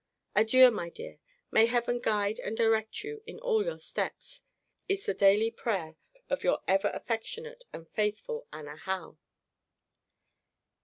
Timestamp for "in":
3.27-3.37